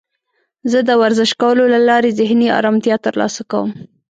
[0.71, 3.69] زه د ورزش کولو له لارې ذهني آرامتیا ترلاسه کوم.